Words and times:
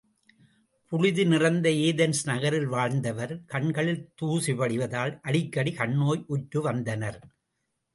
புழுதி 0.91 1.23
நிறைந்த 1.25 1.67
ஏதென்ஸ் 1.89 2.23
நகரில் 2.23 2.67
வாழ்ந்தவர் 2.67 3.35
கண்களில் 3.45 4.03
தூசி 4.15 4.55
படிவதால் 4.55 5.15
அடிக்கடி 5.21 5.73
கண்ணோய் 5.73 6.25
உற்று 6.27 6.61
வந்தனர். 6.61 7.21